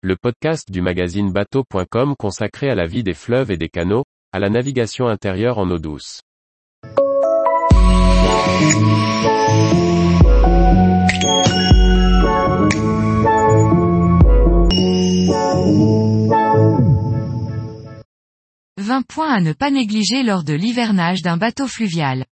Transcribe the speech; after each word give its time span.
le 0.00 0.14
podcast 0.14 0.70
du 0.70 0.80
magazine 0.80 1.32
bateau.com 1.32 2.14
consacré 2.16 2.70
à 2.70 2.76
la 2.76 2.86
vie 2.86 3.02
des 3.02 3.14
fleuves 3.14 3.50
et 3.50 3.56
des 3.56 3.68
canaux, 3.68 4.04
à 4.32 4.38
la 4.38 4.48
navigation 4.48 5.08
intérieure 5.08 5.58
en 5.58 5.68
eau 5.70 5.80
douce. 5.80 6.20
Vingt 18.76 19.02
points 19.02 19.32
à 19.32 19.40
ne 19.40 19.52
pas 19.52 19.72
négliger 19.72 20.22
lors 20.22 20.44
de 20.44 20.54
l'hivernage 20.54 21.22
d'un 21.22 21.36
bateau 21.36 21.66
fluvial. 21.66 22.24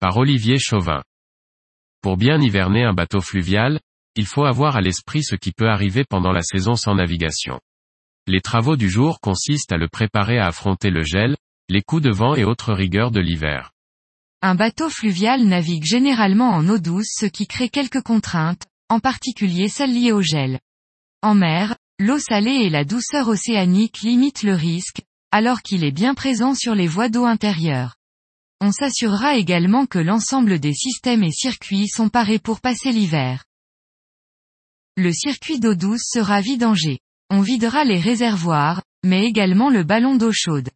Par 0.00 0.16
Olivier 0.16 0.58
Chauvin. 0.58 1.02
Pour 2.00 2.16
bien 2.16 2.40
hiverner 2.40 2.84
un 2.84 2.94
bateau 2.94 3.20
fluvial, 3.20 3.80
il 4.16 4.26
faut 4.26 4.44
avoir 4.44 4.76
à 4.76 4.80
l'esprit 4.80 5.22
ce 5.22 5.36
qui 5.36 5.52
peut 5.52 5.68
arriver 5.68 6.04
pendant 6.04 6.32
la 6.32 6.42
saison 6.42 6.74
sans 6.74 6.94
navigation. 6.94 7.60
Les 8.26 8.40
travaux 8.40 8.76
du 8.76 8.90
jour 8.90 9.20
consistent 9.20 9.72
à 9.72 9.76
le 9.76 9.88
préparer 9.88 10.38
à 10.38 10.46
affronter 10.46 10.90
le 10.90 11.04
gel, 11.04 11.36
les 11.68 11.82
coups 11.82 12.02
de 12.02 12.10
vent 12.10 12.34
et 12.34 12.44
autres 12.44 12.72
rigueurs 12.72 13.10
de 13.10 13.20
l'hiver. 13.20 13.70
Un 14.42 14.54
bateau 14.54 14.90
fluvial 14.90 15.44
navigue 15.44 15.84
généralement 15.84 16.50
en 16.50 16.68
eau 16.68 16.78
douce 16.78 17.10
ce 17.18 17.26
qui 17.26 17.46
crée 17.46 17.68
quelques 17.68 18.02
contraintes, 18.02 18.64
en 18.88 19.00
particulier 19.00 19.68
celles 19.68 19.92
liées 19.92 20.12
au 20.12 20.22
gel. 20.22 20.60
En 21.22 21.34
mer, 21.34 21.76
l'eau 21.98 22.18
salée 22.18 22.62
et 22.62 22.70
la 22.70 22.84
douceur 22.84 23.28
océanique 23.28 24.00
limitent 24.02 24.42
le 24.42 24.54
risque, 24.54 25.02
alors 25.32 25.62
qu'il 25.62 25.84
est 25.84 25.92
bien 25.92 26.14
présent 26.14 26.54
sur 26.54 26.74
les 26.74 26.86
voies 26.86 27.08
d'eau 27.08 27.24
intérieures. 27.24 27.96
On 28.60 28.72
s'assurera 28.72 29.36
également 29.36 29.86
que 29.86 29.98
l'ensemble 29.98 30.58
des 30.58 30.74
systèmes 30.74 31.24
et 31.24 31.32
circuits 31.32 31.88
sont 31.88 32.08
parés 32.08 32.38
pour 32.38 32.60
passer 32.60 32.92
l'hiver. 32.92 33.45
Le 34.98 35.12
circuit 35.12 35.60
d'eau 35.60 35.74
douce 35.74 36.08
sera 36.10 36.40
vidangé. 36.40 37.00
On 37.28 37.42
videra 37.42 37.84
les 37.84 38.00
réservoirs, 38.00 38.82
mais 39.04 39.26
également 39.26 39.68
le 39.68 39.84
ballon 39.84 40.16
d'eau 40.16 40.32
chaude. 40.32 40.70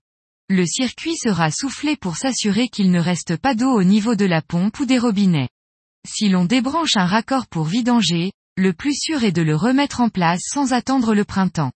Le 0.50 0.66
circuit 0.66 1.16
sera 1.16 1.50
soufflé 1.50 1.96
pour 1.96 2.16
s'assurer 2.16 2.68
qu'il 2.68 2.90
ne 2.90 3.00
reste 3.00 3.38
pas 3.38 3.54
d'eau 3.54 3.72
au 3.72 3.82
niveau 3.82 4.16
de 4.16 4.26
la 4.26 4.42
pompe 4.42 4.78
ou 4.78 4.84
des 4.84 4.98
robinets. 4.98 5.48
Si 6.06 6.28
l'on 6.28 6.44
débranche 6.44 6.96
un 6.96 7.06
raccord 7.06 7.46
pour 7.46 7.64
vidanger, 7.64 8.30
le 8.58 8.74
plus 8.74 8.94
sûr 8.94 9.24
est 9.24 9.32
de 9.32 9.40
le 9.40 9.56
remettre 9.56 10.02
en 10.02 10.10
place 10.10 10.42
sans 10.44 10.74
attendre 10.74 11.14
le 11.14 11.24
printemps. 11.24 11.72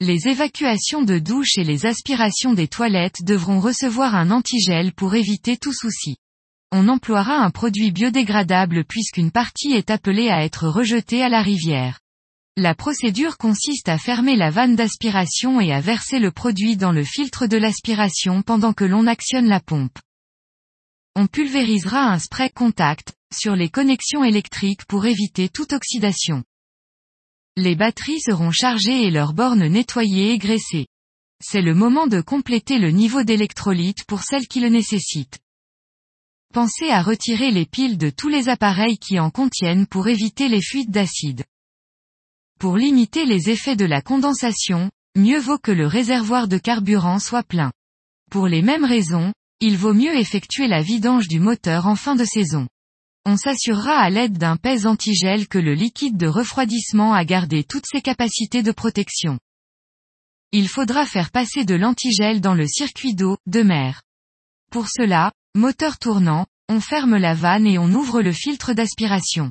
Les 0.00 0.28
évacuations 0.28 1.02
de 1.02 1.18
douche 1.18 1.58
et 1.58 1.64
les 1.64 1.84
aspirations 1.84 2.54
des 2.54 2.68
toilettes 2.68 3.22
devront 3.22 3.60
recevoir 3.60 4.14
un 4.14 4.30
antigel 4.30 4.94
pour 4.94 5.14
éviter 5.14 5.58
tout 5.58 5.74
souci. 5.74 6.16
On 6.74 6.88
emploiera 6.88 7.36
un 7.36 7.50
produit 7.50 7.92
biodégradable 7.92 8.86
puisqu'une 8.86 9.30
partie 9.30 9.72
est 9.72 9.90
appelée 9.90 10.30
à 10.30 10.42
être 10.42 10.66
rejetée 10.68 11.22
à 11.22 11.28
la 11.28 11.42
rivière. 11.42 12.00
La 12.56 12.74
procédure 12.74 13.36
consiste 13.36 13.90
à 13.90 13.98
fermer 13.98 14.36
la 14.36 14.48
vanne 14.48 14.74
d'aspiration 14.74 15.60
et 15.60 15.70
à 15.70 15.82
verser 15.82 16.18
le 16.18 16.30
produit 16.30 16.78
dans 16.78 16.92
le 16.92 17.04
filtre 17.04 17.46
de 17.46 17.58
l'aspiration 17.58 18.40
pendant 18.40 18.72
que 18.72 18.84
l'on 18.84 19.06
actionne 19.06 19.48
la 19.48 19.60
pompe. 19.60 19.98
On 21.14 21.26
pulvérisera 21.26 22.10
un 22.10 22.18
spray 22.18 22.48
contact, 22.48 23.12
sur 23.34 23.54
les 23.54 23.68
connexions 23.68 24.24
électriques 24.24 24.86
pour 24.86 25.04
éviter 25.04 25.50
toute 25.50 25.74
oxydation. 25.74 26.42
Les 27.58 27.74
batteries 27.74 28.20
seront 28.20 28.50
chargées 28.50 29.04
et 29.04 29.10
leurs 29.10 29.34
bornes 29.34 29.66
nettoyées 29.66 30.32
et 30.32 30.38
graissées. 30.38 30.86
C'est 31.38 31.60
le 31.60 31.74
moment 31.74 32.06
de 32.06 32.22
compléter 32.22 32.78
le 32.78 32.92
niveau 32.92 33.24
d'électrolyte 33.24 34.06
pour 34.06 34.22
celles 34.22 34.48
qui 34.48 34.60
le 34.60 34.70
nécessitent. 34.70 35.41
Pensez 36.52 36.90
à 36.90 37.00
retirer 37.00 37.50
les 37.50 37.64
piles 37.64 37.96
de 37.96 38.10
tous 38.10 38.28
les 38.28 38.50
appareils 38.50 38.98
qui 38.98 39.18
en 39.18 39.30
contiennent 39.30 39.86
pour 39.86 40.08
éviter 40.08 40.48
les 40.48 40.60
fuites 40.60 40.90
d'acide. 40.90 41.44
Pour 42.60 42.76
limiter 42.76 43.24
les 43.24 43.48
effets 43.48 43.74
de 43.74 43.86
la 43.86 44.02
condensation, 44.02 44.90
mieux 45.16 45.38
vaut 45.38 45.56
que 45.56 45.72
le 45.72 45.86
réservoir 45.86 46.48
de 46.48 46.58
carburant 46.58 47.18
soit 47.18 47.42
plein. 47.42 47.72
Pour 48.30 48.48
les 48.48 48.60
mêmes 48.60 48.84
raisons, 48.84 49.32
il 49.60 49.78
vaut 49.78 49.94
mieux 49.94 50.14
effectuer 50.14 50.68
la 50.68 50.82
vidange 50.82 51.26
du 51.26 51.40
moteur 51.40 51.86
en 51.86 51.96
fin 51.96 52.16
de 52.16 52.24
saison. 52.24 52.68
On 53.24 53.38
s'assurera 53.38 53.96
à 53.96 54.10
l'aide 54.10 54.36
d'un 54.36 54.58
pèse 54.58 54.86
antigel 54.86 55.48
que 55.48 55.58
le 55.58 55.72
liquide 55.72 56.18
de 56.18 56.26
refroidissement 56.26 57.14
a 57.14 57.24
gardé 57.24 57.64
toutes 57.64 57.86
ses 57.90 58.02
capacités 58.02 58.62
de 58.62 58.72
protection. 58.72 59.38
Il 60.50 60.68
faudra 60.68 61.06
faire 61.06 61.30
passer 61.30 61.64
de 61.64 61.76
l'antigel 61.76 62.42
dans 62.42 62.54
le 62.54 62.66
circuit 62.66 63.14
d'eau, 63.14 63.38
de 63.46 63.62
mer. 63.62 64.02
Pour 64.70 64.88
cela, 64.88 65.32
moteur 65.54 65.98
tournant, 65.98 66.46
on 66.68 66.80
ferme 66.80 67.16
la 67.16 67.34
vanne 67.34 67.66
et 67.66 67.78
on 67.78 67.92
ouvre 67.92 68.22
le 68.22 68.32
filtre 68.32 68.72
d'aspiration. 68.72 69.50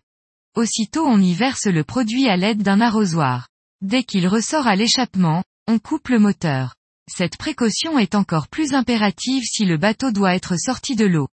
Aussitôt 0.55 1.05
on 1.05 1.21
y 1.21 1.33
verse 1.33 1.67
le 1.67 1.83
produit 1.83 2.27
à 2.27 2.37
l'aide 2.37 2.63
d'un 2.63 2.81
arrosoir. 2.81 3.47
Dès 3.81 4.03
qu'il 4.03 4.27
ressort 4.27 4.67
à 4.67 4.75
l'échappement, 4.75 5.43
on 5.67 5.79
coupe 5.79 6.09
le 6.09 6.19
moteur. 6.19 6.75
Cette 7.07 7.37
précaution 7.37 7.99
est 7.99 8.15
encore 8.15 8.47
plus 8.47 8.73
impérative 8.73 9.43
si 9.43 9.65
le 9.65 9.77
bateau 9.77 10.11
doit 10.11 10.35
être 10.35 10.57
sorti 10.57 10.95
de 10.95 11.05
l'eau. 11.05 11.27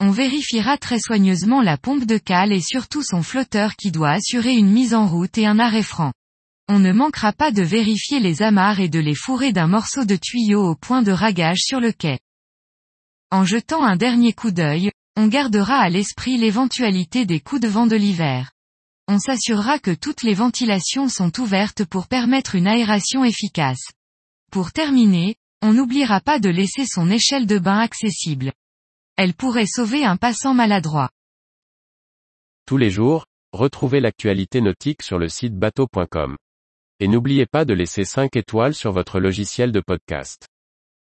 On 0.00 0.10
vérifiera 0.10 0.78
très 0.78 0.98
soigneusement 0.98 1.60
la 1.60 1.76
pompe 1.76 2.06
de 2.06 2.16
cale 2.16 2.52
et 2.52 2.62
surtout 2.62 3.02
son 3.02 3.22
flotteur 3.22 3.76
qui 3.76 3.90
doit 3.90 4.12
assurer 4.12 4.54
une 4.54 4.70
mise 4.70 4.94
en 4.94 5.06
route 5.06 5.36
et 5.36 5.46
un 5.46 5.58
arrêt 5.58 5.82
franc. 5.82 6.12
On 6.68 6.78
ne 6.78 6.92
manquera 6.92 7.32
pas 7.32 7.50
de 7.50 7.62
vérifier 7.62 8.20
les 8.20 8.42
amarres 8.42 8.80
et 8.80 8.88
de 8.88 8.98
les 8.98 9.14
fourrer 9.14 9.52
d'un 9.52 9.66
morceau 9.66 10.04
de 10.04 10.16
tuyau 10.16 10.62
au 10.62 10.74
point 10.74 11.02
de 11.02 11.12
ragage 11.12 11.58
sur 11.60 11.80
le 11.80 11.92
quai. 11.92 12.18
En 13.32 13.44
jetant 13.44 13.84
un 13.84 13.94
dernier 13.94 14.32
coup 14.32 14.50
d'œil, 14.50 14.90
on 15.16 15.28
gardera 15.28 15.76
à 15.76 15.88
l'esprit 15.88 16.36
l'éventualité 16.36 17.26
des 17.26 17.38
coups 17.38 17.60
de 17.60 17.68
vent 17.68 17.86
de 17.86 17.94
l'hiver. 17.94 18.50
On 19.06 19.20
s'assurera 19.20 19.78
que 19.78 19.92
toutes 19.92 20.24
les 20.24 20.34
ventilations 20.34 21.08
sont 21.08 21.40
ouvertes 21.40 21.84
pour 21.84 22.08
permettre 22.08 22.56
une 22.56 22.66
aération 22.66 23.24
efficace. 23.24 23.92
Pour 24.50 24.72
terminer, 24.72 25.36
on 25.62 25.72
n'oubliera 25.72 26.20
pas 26.20 26.40
de 26.40 26.48
laisser 26.48 26.86
son 26.86 27.08
échelle 27.08 27.46
de 27.46 27.58
bain 27.58 27.78
accessible. 27.78 28.52
Elle 29.16 29.34
pourrait 29.34 29.66
sauver 29.66 30.04
un 30.04 30.16
passant 30.16 30.54
maladroit. 30.54 31.10
Tous 32.66 32.78
les 32.78 32.90
jours, 32.90 33.26
retrouvez 33.52 34.00
l'actualité 34.00 34.60
nautique 34.60 35.02
sur 35.02 35.18
le 35.18 35.28
site 35.28 35.54
bateau.com. 35.54 36.36
Et 36.98 37.06
n'oubliez 37.06 37.46
pas 37.46 37.64
de 37.64 37.74
laisser 37.74 38.04
5 38.04 38.34
étoiles 38.34 38.74
sur 38.74 38.90
votre 38.90 39.20
logiciel 39.20 39.70
de 39.70 39.80
podcast. 39.80 40.48